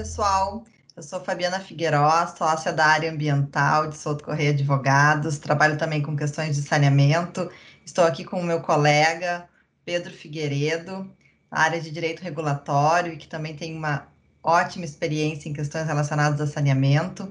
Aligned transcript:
pessoal. 0.00 0.64
Eu 0.96 1.02
sou 1.02 1.22
Fabiana 1.22 1.60
Figueiró, 1.60 2.26
sócia 2.28 2.72
da 2.72 2.86
área 2.86 3.12
ambiental 3.12 3.86
de 3.86 3.98
Souto 3.98 4.24
Correia 4.24 4.48
Advogados. 4.48 5.36
Trabalho 5.36 5.76
também 5.76 6.00
com 6.00 6.16
questões 6.16 6.56
de 6.56 6.62
saneamento. 6.62 7.50
Estou 7.84 8.04
aqui 8.04 8.24
com 8.24 8.40
o 8.40 8.42
meu 8.42 8.62
colega 8.62 9.46
Pedro 9.84 10.10
Figueiredo, 10.10 11.06
área 11.50 11.78
de 11.78 11.90
direito 11.90 12.22
regulatório 12.22 13.12
e 13.12 13.18
que 13.18 13.28
também 13.28 13.54
tem 13.54 13.76
uma 13.76 14.08
ótima 14.42 14.86
experiência 14.86 15.50
em 15.50 15.52
questões 15.52 15.86
relacionadas 15.86 16.40
a 16.40 16.46
saneamento. 16.46 17.30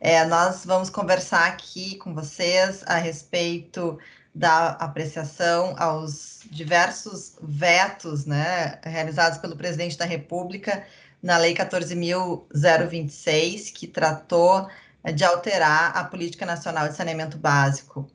É, 0.00 0.24
nós 0.24 0.64
vamos 0.64 0.90
conversar 0.90 1.46
aqui 1.46 1.94
com 1.94 2.12
vocês 2.12 2.82
a 2.86 2.96
respeito 2.96 4.00
da 4.34 4.70
apreciação 4.70 5.76
aos 5.78 6.40
diversos 6.50 7.36
vetos 7.40 8.26
né, 8.26 8.80
realizados 8.82 9.38
pelo 9.38 9.56
presidente 9.56 9.96
da 9.96 10.04
República 10.04 10.84
na 11.22 11.38
Lei 11.38 11.54
14.026, 11.54 13.72
que 13.72 13.86
tratou 13.86 14.68
de 15.14 15.24
alterar 15.24 15.96
a 15.96 16.04
Política 16.04 16.44
Nacional 16.44 16.88
de 16.88 16.96
Saneamento 16.96 17.38
Básico. 17.38 18.10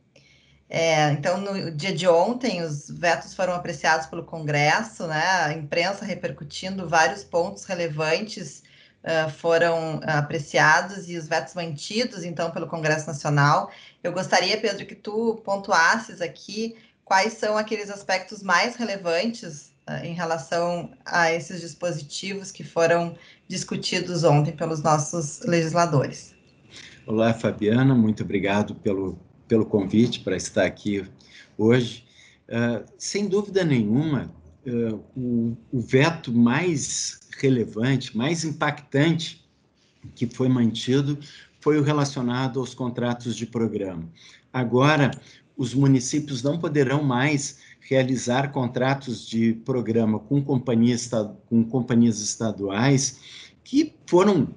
É, 0.67 1.11
então, 1.11 1.39
no 1.39 1.71
dia 1.71 1.93
de 1.93 2.07
ontem, 2.07 2.63
os 2.63 2.89
vetos 2.89 3.35
foram 3.35 3.53
apreciados 3.53 4.07
pelo 4.07 4.23
Congresso, 4.23 5.05
né? 5.07 5.23
a 5.43 5.53
imprensa 5.53 6.03
repercutindo 6.03 6.89
vários 6.89 7.23
pontos 7.23 7.65
relevantes 7.65 8.63
uh, 9.03 9.29
foram 9.29 9.99
apreciados 10.03 11.07
e 11.07 11.17
os 11.17 11.27
vetos 11.27 11.53
mantidos, 11.53 12.23
então, 12.23 12.49
pelo 12.49 12.67
Congresso 12.67 13.07
Nacional. 13.07 13.71
Eu 14.03 14.11
gostaria, 14.11 14.59
Pedro, 14.59 14.85
que 14.85 14.95
tu 14.95 15.35
pontuasses 15.45 16.19
aqui 16.19 16.75
quais 17.03 17.33
são 17.33 17.57
aqueles 17.57 17.91
aspectos 17.91 18.41
mais 18.41 18.75
relevantes 18.75 19.71
em 20.03 20.13
relação 20.13 20.91
a 21.05 21.31
esses 21.31 21.61
dispositivos 21.61 22.51
que 22.51 22.63
foram 22.63 23.15
discutidos 23.47 24.23
ontem 24.23 24.51
pelos 24.51 24.81
nossos 24.81 25.41
legisladores. 25.41 26.33
Olá, 27.05 27.33
Fabiana, 27.33 27.93
muito 27.93 28.23
obrigado 28.23 28.73
pelo, 28.75 29.19
pelo 29.47 29.65
convite 29.65 30.21
para 30.21 30.35
estar 30.35 30.65
aqui 30.65 31.05
hoje. 31.57 32.03
Uh, 32.49 32.83
sem 32.97 33.27
dúvida 33.27 33.63
nenhuma, 33.63 34.33
uh, 34.65 35.03
o, 35.15 35.57
o, 35.71 35.79
veto 35.79 36.31
mais 36.31 37.19
relevante, 37.37 38.15
mais 38.17 38.43
impactante 38.43 39.45
que 40.15 40.27
foi 40.27 40.47
mantido 40.49 41.19
foi 41.59 41.79
o 41.79 41.83
relacionado 41.83 42.59
aos 42.59 42.73
contratos 42.73 43.35
de 43.35 43.45
programa. 43.45 44.07
Agora, 44.53 45.11
os 45.57 45.73
municípios 45.73 46.43
não 46.43 46.59
poderão 46.59 47.03
mais 47.03 47.59
realizar 47.79 48.51
contratos 48.51 49.27
de 49.27 49.53
programa 49.53 50.19
com, 50.19 50.41
companhia, 50.41 50.97
com 51.47 51.63
companhias 51.63 52.19
estaduais 52.19 53.19
que 53.63 53.93
foram 54.05 54.49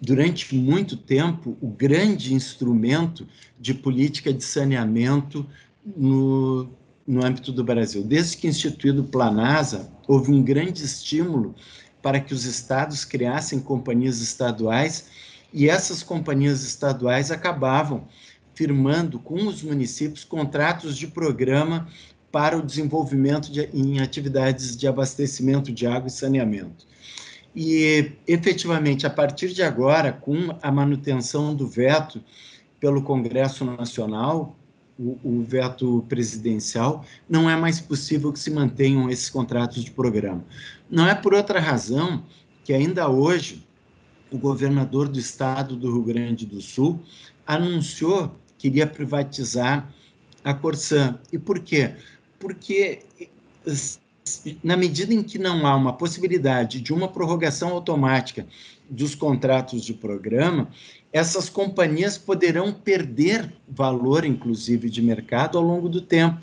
durante 0.00 0.54
muito 0.54 0.96
tempo, 0.96 1.56
o 1.60 1.68
grande 1.68 2.32
instrumento 2.32 3.26
de 3.58 3.74
política 3.74 4.32
de 4.32 4.44
saneamento 4.44 5.46
no, 5.84 6.68
no 7.06 7.24
âmbito 7.24 7.50
do 7.50 7.64
Brasil. 7.64 8.04
Desde 8.04 8.36
que 8.36 8.46
instituído 8.46 9.02
o 9.02 9.08
Planasa, 9.08 9.90
houve 10.06 10.30
um 10.30 10.42
grande 10.42 10.84
estímulo 10.84 11.54
para 12.00 12.20
que 12.20 12.32
os 12.32 12.44
estados 12.44 13.04
criassem 13.04 13.58
companhias 13.58 14.20
estaduais 14.20 15.08
e 15.52 15.68
essas 15.68 16.02
companhias 16.02 16.62
estaduais 16.62 17.30
acabavam 17.30 18.06
firmando 18.58 19.20
com 19.20 19.46
os 19.46 19.62
municípios 19.62 20.24
contratos 20.24 20.98
de 20.98 21.06
programa 21.06 21.86
para 22.32 22.58
o 22.58 22.62
desenvolvimento 22.62 23.52
de, 23.52 23.70
em 23.72 24.00
atividades 24.00 24.76
de 24.76 24.88
abastecimento 24.88 25.70
de 25.70 25.86
água 25.86 26.08
e 26.08 26.10
saneamento. 26.10 26.84
E, 27.54 28.10
efetivamente, 28.26 29.06
a 29.06 29.10
partir 29.10 29.50
de 29.50 29.62
agora, 29.62 30.12
com 30.12 30.58
a 30.60 30.72
manutenção 30.72 31.54
do 31.54 31.68
veto 31.68 32.20
pelo 32.80 33.00
Congresso 33.00 33.64
Nacional, 33.64 34.56
o, 34.98 35.16
o, 35.22 35.44
veto 35.44 36.04
presidencial, 36.08 37.04
não 37.28 37.48
é 37.48 37.54
mais 37.54 37.80
possível 37.80 38.32
que 38.32 38.40
se 38.40 38.50
mantenham 38.50 39.08
esses 39.08 39.30
contratos 39.30 39.84
de 39.84 39.92
programa. 39.92 40.44
Não 40.90 41.06
é 41.06 41.14
por 41.14 41.32
outra 41.32 41.60
razão 41.60 42.24
que 42.64 42.72
ainda 42.72 43.08
hoje 43.08 43.64
o 44.32 44.36
governador 44.36 45.08
do 45.08 45.18
estado 45.18 45.76
do 45.76 45.92
Rio 45.92 46.02
Grande 46.02 46.44
do 46.44 46.60
Sul 46.60 47.00
anunciou 47.48 48.36
que 48.58 48.66
iria 48.66 48.86
privatizar 48.86 49.88
a 50.44 50.52
Corsã. 50.52 51.18
E 51.32 51.38
por 51.38 51.60
quê? 51.60 51.94
Porque 52.38 53.00
na 54.62 54.76
medida 54.76 55.14
em 55.14 55.22
que 55.22 55.38
não 55.38 55.66
há 55.66 55.74
uma 55.74 55.92
possibilidade 55.92 56.80
de 56.80 56.92
uma 56.92 57.08
prorrogação 57.08 57.70
automática 57.70 58.46
dos 58.90 59.14
contratos 59.14 59.84
de 59.84 59.94
programa, 59.94 60.68
essas 61.12 61.48
companhias 61.48 62.18
poderão 62.18 62.72
perder 62.72 63.52
valor, 63.68 64.24
inclusive, 64.24 64.90
de 64.90 65.00
mercado 65.00 65.56
ao 65.56 65.64
longo 65.64 65.88
do 65.88 66.00
tempo. 66.00 66.40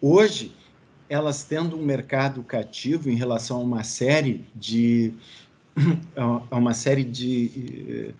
Hoje, 0.00 0.54
elas 1.08 1.44
tendo 1.44 1.76
um 1.76 1.84
mercado 1.84 2.42
cativo 2.42 3.10
em 3.10 3.14
relação 3.14 3.58
a 3.58 3.60
uma 3.60 3.84
série 3.84 4.44
de 4.54 5.12
a 6.50 6.56
uma 6.56 6.74
série 6.74 7.04
de 7.04 7.50
eh, 7.88 8.14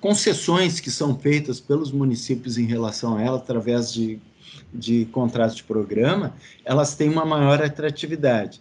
concessões 0.00 0.80
que 0.80 0.90
são 0.90 1.18
feitas 1.18 1.60
pelos 1.60 1.92
municípios 1.92 2.58
em 2.58 2.64
relação 2.64 3.16
a 3.16 3.22
ela 3.22 3.36
através 3.36 3.92
de 3.92 4.20
de 4.72 5.04
contratos 5.06 5.56
de 5.56 5.64
programa, 5.64 6.34
elas 6.64 6.94
têm 6.94 7.08
uma 7.08 7.24
maior 7.24 7.62
atratividade. 7.62 8.60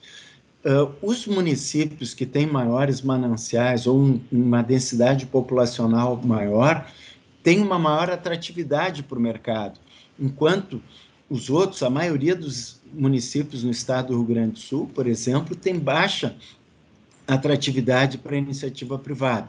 Uh, 0.66 0.92
os 1.02 1.26
municípios 1.26 2.14
que 2.14 2.26
têm 2.26 2.46
maiores 2.46 3.02
mananciais 3.02 3.88
ou 3.88 3.98
um, 3.98 4.22
uma 4.32 4.62
densidade 4.62 5.26
populacional 5.26 6.20
maior 6.22 6.86
têm 7.42 7.62
uma 7.62 7.80
maior 7.80 8.10
atratividade 8.10 9.02
para 9.04 9.18
o 9.18 9.22
mercado, 9.22 9.80
enquanto 10.20 10.82
os 11.30 11.50
outros, 11.50 11.82
a 11.84 11.90
maioria 11.90 12.36
dos 12.36 12.82
municípios 12.92 13.64
no 13.64 13.72
estado 13.72 14.08
do 14.08 14.16
Rio 14.16 14.26
Grande 14.26 14.54
do 14.54 14.60
Sul, 14.60 14.90
por 14.94 15.08
exemplo, 15.08 15.56
tem 15.56 15.78
baixa 15.80 16.36
atratividade 17.28 18.18
para 18.18 18.36
iniciativa 18.36 18.98
privada. 18.98 19.48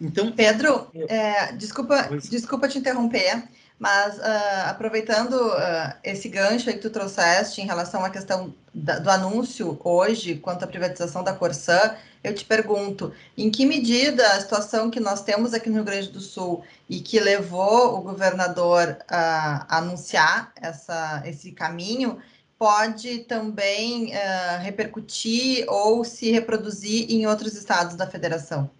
Então, 0.00 0.32
Pedro, 0.32 0.90
é, 1.08 1.52
desculpa, 1.52 2.08
desculpa 2.28 2.68
te 2.68 2.78
interromper. 2.78 3.42
Mas 3.80 4.18
uh, 4.18 4.66
aproveitando 4.66 5.32
uh, 5.32 5.94
esse 6.04 6.28
gancho 6.28 6.68
aí 6.68 6.76
que 6.76 6.82
tu 6.82 6.90
trouxeste 6.90 7.62
em 7.62 7.66
relação 7.66 8.04
à 8.04 8.10
questão 8.10 8.54
da, 8.74 8.98
do 8.98 9.08
anúncio 9.08 9.80
hoje 9.82 10.34
quanto 10.34 10.62
à 10.62 10.66
privatização 10.66 11.24
da 11.24 11.32
Corsã, 11.32 11.96
eu 12.22 12.34
te 12.34 12.44
pergunto, 12.44 13.10
em 13.38 13.50
que 13.50 13.64
medida 13.64 14.22
a 14.34 14.40
situação 14.40 14.90
que 14.90 15.00
nós 15.00 15.22
temos 15.22 15.54
aqui 15.54 15.70
no 15.70 15.76
Rio 15.76 15.84
Grande 15.84 16.08
do 16.08 16.20
Sul 16.20 16.62
e 16.90 17.00
que 17.00 17.18
levou 17.18 17.96
o 17.96 18.02
governador 18.02 18.98
a 19.08 19.78
anunciar 19.78 20.52
essa, 20.60 21.22
esse 21.24 21.50
caminho 21.52 22.18
pode 22.58 23.20
também 23.20 24.12
uh, 24.14 24.60
repercutir 24.60 25.64
ou 25.66 26.04
se 26.04 26.30
reproduzir 26.30 27.10
em 27.10 27.26
outros 27.26 27.54
estados 27.54 27.96
da 27.96 28.06
federação? 28.06 28.70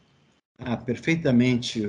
Ah, 0.62 0.76
perfeitamente. 0.76 1.82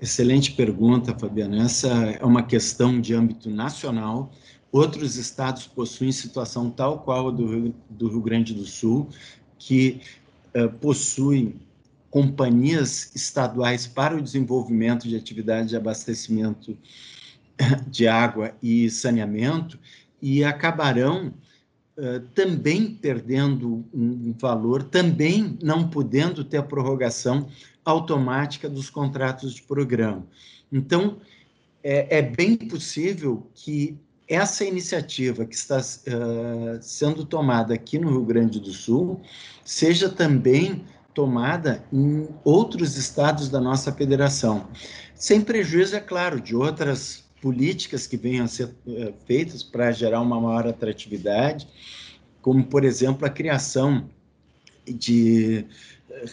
Excelente 0.00 0.52
pergunta, 0.52 1.18
Fabiana. 1.18 1.64
Essa 1.64 1.88
é 1.88 2.24
uma 2.24 2.42
questão 2.42 3.00
de 3.00 3.14
âmbito 3.14 3.48
nacional. 3.48 4.30
Outros 4.70 5.16
estados 5.16 5.66
possuem 5.66 6.12
situação 6.12 6.70
tal 6.70 7.00
qual 7.00 7.28
a 7.28 7.30
do 7.30 7.46
Rio, 7.46 7.74
do 7.88 8.08
Rio 8.08 8.20
Grande 8.20 8.52
do 8.52 8.66
Sul, 8.66 9.08
que 9.58 10.02
uh, 10.54 10.68
possuem 10.78 11.56
companhias 12.10 13.10
estaduais 13.14 13.86
para 13.86 14.16
o 14.16 14.22
desenvolvimento 14.22 15.08
de 15.08 15.16
atividades 15.16 15.70
de 15.70 15.76
abastecimento 15.76 16.76
de 17.88 18.06
água 18.06 18.54
e 18.62 18.90
saneamento 18.90 19.78
e 20.20 20.44
acabarão 20.44 21.32
uh, 21.98 22.20
também 22.34 22.94
perdendo 22.94 23.84
um 23.92 24.32
valor, 24.38 24.84
também 24.84 25.58
não 25.62 25.88
podendo 25.88 26.44
ter 26.44 26.58
a 26.58 26.62
prorrogação 26.62 27.48
automática 27.84 28.68
dos 28.68 28.88
contratos 28.88 29.52
de 29.54 29.62
programa. 29.62 30.26
Então, 30.72 31.18
é, 31.82 32.18
é 32.18 32.22
bem 32.22 32.56
possível 32.56 33.46
que 33.54 33.98
essa 34.28 34.64
iniciativa 34.64 35.44
que 35.44 35.54
está 35.54 35.78
uh, 35.78 36.78
sendo 36.80 37.24
tomada 37.24 37.74
aqui 37.74 37.98
no 37.98 38.10
Rio 38.10 38.24
Grande 38.24 38.60
do 38.60 38.70
Sul 38.70 39.22
seja 39.64 40.08
também 40.08 40.84
tomada 41.14 41.82
em 41.92 42.28
outros 42.44 42.96
estados 42.96 43.48
da 43.48 43.60
nossa 43.60 43.90
federação, 43.90 44.68
sem 45.14 45.40
prejuízo, 45.40 45.96
é 45.96 46.00
claro, 46.00 46.40
de 46.40 46.54
outras 46.54 47.27
políticas 47.40 48.06
que 48.06 48.16
venham 48.16 48.44
a 48.44 48.48
ser 48.48 48.66
uh, 48.86 49.12
feitas 49.26 49.62
para 49.62 49.90
gerar 49.92 50.20
uma 50.20 50.40
maior 50.40 50.66
atratividade, 50.66 51.66
como, 52.42 52.64
por 52.64 52.84
exemplo, 52.84 53.26
a 53.26 53.30
criação 53.30 54.08
de 54.86 55.64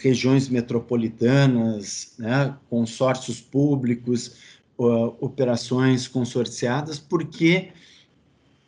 regiões 0.00 0.48
metropolitanas, 0.48 2.14
né, 2.18 2.56
consórcios 2.68 3.40
públicos, 3.40 4.56
operações 4.78 6.06
consorciadas, 6.06 6.98
porque 6.98 7.70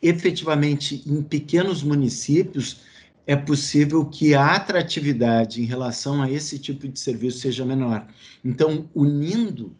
efetivamente 0.01 1.03
em 1.05 1.21
pequenos 1.21 1.83
municípios 1.83 2.81
é 3.27 3.35
possível 3.35 4.03
que 4.05 4.33
a 4.33 4.55
atratividade 4.55 5.61
em 5.61 5.65
relação 5.65 6.21
a 6.21 6.31
esse 6.31 6.57
tipo 6.57 6.87
de 6.87 6.99
serviço 6.99 7.39
seja 7.39 7.63
menor. 7.63 8.07
Então, 8.43 8.89
unindo 8.95 9.71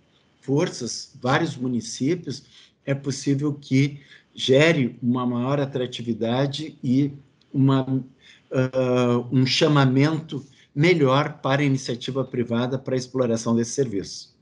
forças, 0.42 1.12
vários 1.22 1.56
municípios, 1.56 2.44
é 2.86 2.94
possível 2.94 3.54
que 3.54 4.02
gere 4.34 4.98
uma 5.02 5.26
maior 5.26 5.60
atratividade 5.60 6.78
e 6.84 7.14
uma, 7.54 7.84
uh, 7.84 9.28
um 9.32 9.46
chamamento 9.46 10.46
melhor 10.74 11.40
para 11.42 11.62
a 11.62 11.66
iniciativa 11.66 12.24
privada 12.24 12.78
para 12.78 12.96
a 12.96 12.98
exploração 12.98 13.56
desse 13.56 13.72
serviço. 13.72 14.34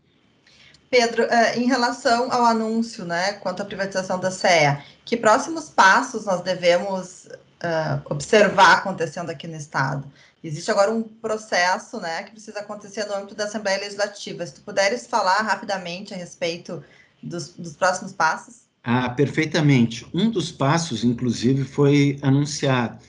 Pedro, 0.89 1.23
uh, 1.23 1.59
em 1.59 1.67
relação 1.67 2.31
ao 2.31 2.45
anúncio, 2.45 3.03
né, 3.03 3.33
quanto 3.33 3.61
à 3.61 3.65
privatização 3.65 4.19
da 4.19 4.31
CEA, 4.31 4.83
que 5.03 5.17
próximos 5.17 5.69
passos 5.69 6.25
nós 6.25 6.41
devemos 6.41 7.27
uh, 7.63 8.01
observar 8.09 8.77
acontecendo 8.77 9.29
aqui 9.29 9.47
no 9.47 9.55
Estado? 9.55 10.05
Existe 10.43 10.69
agora 10.69 10.91
um 10.91 11.03
processo, 11.03 11.99
né, 11.99 12.23
que 12.23 12.31
precisa 12.31 12.59
acontecer 12.59 13.05
no 13.05 13.15
âmbito 13.15 13.35
da 13.35 13.45
Assembleia 13.45 13.79
Legislativa. 13.79 14.45
Se 14.45 14.55
tu 14.55 14.61
puderes 14.61 15.07
falar 15.07 15.37
rapidamente 15.37 16.13
a 16.13 16.17
respeito 16.17 16.83
dos, 17.21 17.49
dos 17.49 17.75
próximos 17.75 18.13
passos? 18.13 18.67
Ah, 18.83 19.09
perfeitamente. 19.09 20.07
Um 20.13 20.29
dos 20.29 20.51
passos, 20.51 21.03
inclusive, 21.03 21.65
foi 21.65 22.17
anunciado. 22.21 22.99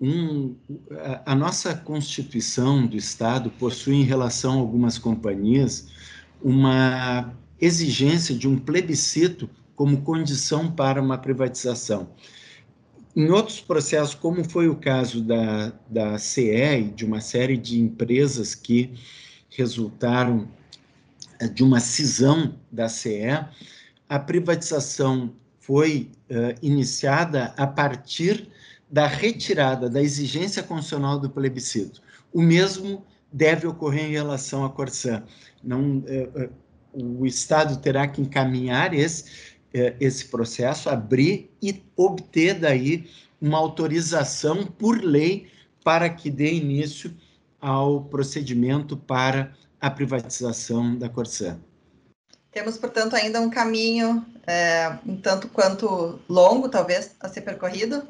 Um, 0.00 0.56
a, 1.24 1.32
a, 1.32 1.34
nossa 1.34 1.74
Constituição 1.74 2.86
do 2.86 2.96
Estado 2.96 3.48
possui, 3.50 3.94
em 3.94 4.04
relação 4.04 4.54
a 4.54 4.60
algumas 4.60 4.98
companhias, 4.98 5.86
uma 6.42 7.32
exigência 7.60 8.34
de 8.34 8.48
um 8.48 8.58
plebiscito 8.58 9.48
como 9.76 10.02
condição 10.02 10.70
para 10.70 11.00
uma 11.00 11.16
privatização. 11.16 12.10
Em 13.14 13.30
outros 13.30 13.60
processos, 13.60 14.14
como 14.14 14.42
foi 14.48 14.68
o 14.68 14.76
caso 14.76 15.22
da, 15.22 15.72
da 15.88 16.18
CE 16.18 16.92
de 16.94 17.04
uma 17.04 17.20
série 17.20 17.58
de 17.58 17.78
empresas 17.78 18.54
que 18.54 18.94
resultaram 19.50 20.48
eh, 21.38 21.46
de 21.46 21.62
uma 21.62 21.78
cisão 21.78 22.54
da 22.70 22.88
CE, 22.88 23.44
a 24.08 24.18
privatização 24.18 25.34
foi 25.58 26.10
uh, 26.30 26.58
iniciada 26.60 27.54
a 27.56 27.66
partir 27.66 28.48
da 28.90 29.06
retirada 29.06 29.88
da 29.88 30.02
exigência 30.02 30.62
constitucional 30.62 31.18
do 31.18 31.30
plebiscito. 31.30 32.02
O 32.32 32.42
mesmo 32.42 33.06
deve 33.32 33.66
ocorrer 33.66 34.06
em 34.06 34.12
relação 34.12 34.64
à 34.64 34.70
Corsã. 34.70 35.22
Não, 35.62 35.98
uh, 35.98 36.50
uh, 36.94 37.20
o 37.20 37.26
Estado 37.26 37.78
terá 37.78 38.06
que 38.06 38.20
encaminhar 38.20 38.92
esse, 38.92 39.51
esse 39.72 40.26
processo, 40.26 40.88
abrir 40.90 41.50
e 41.62 41.82
obter 41.96 42.58
daí 42.58 43.08
uma 43.40 43.58
autorização 43.58 44.66
por 44.66 45.02
lei 45.02 45.48
para 45.82 46.08
que 46.08 46.30
dê 46.30 46.54
início 46.54 47.12
ao 47.60 48.02
procedimento 48.04 48.96
para 48.96 49.52
a 49.80 49.90
privatização 49.90 50.96
da 50.96 51.08
Corsã. 51.08 51.58
Temos, 52.52 52.76
portanto, 52.76 53.14
ainda 53.14 53.40
um 53.40 53.48
caminho 53.48 54.24
é, 54.46 54.98
um 55.06 55.16
tanto 55.16 55.48
quanto 55.48 56.18
longo, 56.28 56.68
talvez, 56.68 57.14
a 57.20 57.28
ser 57.28 57.40
percorrido? 57.42 58.06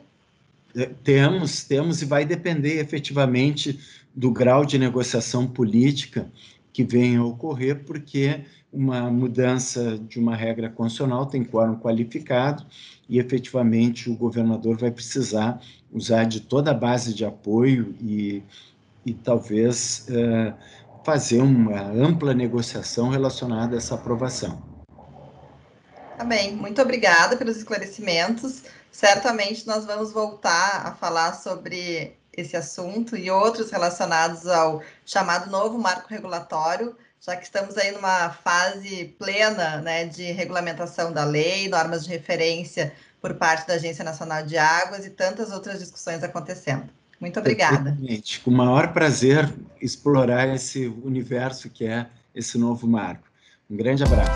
É, 0.75 0.87
temos, 1.05 1.65
temos, 1.65 2.03
e 2.03 2.05
vai 2.05 2.25
depender 2.25 2.81
efetivamente 2.81 3.79
do 4.15 4.31
grau 4.31 4.65
de 4.65 4.79
negociação 4.79 5.47
política 5.47 6.31
que 6.73 6.83
venha 6.83 7.21
a 7.21 7.25
ocorrer, 7.25 7.85
porque 7.85 8.45
uma 8.73 9.11
mudança 9.11 9.99
de 9.99 10.19
uma 10.19 10.35
regra 10.35 10.71
constitucional 10.71 11.27
tem 11.27 11.45
quórum 11.45 11.77
qualificado 11.77 12.65
e 13.09 13.19
efetivamente 13.19 14.09
o 14.09 14.17
governador 14.17 14.79
vai 14.79 14.91
precisar 14.91 15.61
usar 15.93 16.25
de 16.25 16.41
toda 16.41 16.71
a 16.71 16.75
base 16.75 17.13
de 17.13 17.25
apoio 17.25 17.95
e, 18.01 18.43
e 19.05 19.13
talvez. 19.13 20.07
Uh, 20.09 20.55
fazer 21.05 21.41
uma 21.41 21.83
ampla 21.83 22.33
negociação 22.33 23.09
relacionada 23.09 23.75
a 23.75 23.79
essa 23.79 23.95
aprovação. 23.95 24.63
Tá 26.17 26.25
bem, 26.25 26.55
muito 26.55 26.81
obrigada 26.81 27.37
pelos 27.37 27.57
esclarecimentos. 27.57 28.63
Certamente 28.93 29.67
nós 29.67 29.87
vamos 29.87 30.13
voltar 30.13 30.87
a 30.87 30.95
falar 30.95 31.33
sobre 31.33 32.15
esse 32.37 32.57
assunto 32.57 33.17
e 33.17 33.31
outros 33.31 33.71
relacionados 33.71 34.47
ao 34.47 34.83
chamado 35.05 35.51
novo 35.51 35.79
marco 35.79 36.09
regulatório, 36.09 36.95
já 37.19 37.35
que 37.35 37.45
estamos 37.45 37.77
aí 37.79 37.91
numa 37.93 38.31
fase 38.31 39.15
plena 39.19 39.79
né, 39.79 40.05
de 40.05 40.31
regulamentação 40.33 41.11
da 41.11 41.25
lei, 41.25 41.69
normas 41.69 42.05
de 42.05 42.11
referência 42.11 42.93
por 43.21 43.35
parte 43.35 43.67
da 43.67 43.75
Agência 43.75 44.05
Nacional 44.05 44.45
de 44.45 44.59
Águas 44.59 45.07
e 45.07 45.11
tantas 45.11 45.51
outras 45.51 45.79
discussões 45.79 46.23
acontecendo. 46.23 46.89
Muito 47.19 47.39
obrigada. 47.39 47.97
Com 48.45 48.51
o 48.51 48.55
maior 48.55 48.93
prazer 48.93 49.49
explorar 49.81 50.49
esse 50.55 50.87
universo 50.87 51.71
que 51.71 51.87
é 51.87 52.07
esse 52.35 52.59
novo 52.59 52.87
marco. 52.87 53.25
Um 53.71 53.77
grande 53.77 54.03
abraço. 54.03 54.33